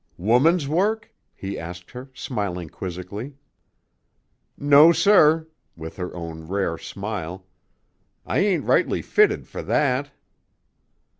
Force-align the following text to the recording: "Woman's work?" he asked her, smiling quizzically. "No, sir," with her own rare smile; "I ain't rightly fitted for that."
"Woman's 0.17 0.67
work?" 0.67 1.13
he 1.35 1.59
asked 1.59 1.91
her, 1.91 2.09
smiling 2.15 2.69
quizzically. 2.69 3.35
"No, 4.57 4.91
sir," 4.91 5.47
with 5.77 5.97
her 5.97 6.11
own 6.15 6.47
rare 6.47 6.79
smile; 6.79 7.45
"I 8.25 8.39
ain't 8.39 8.63
rightly 8.65 9.03
fitted 9.03 9.47
for 9.47 9.61
that." 9.61 10.09